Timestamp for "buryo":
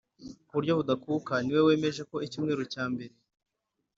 0.57-0.73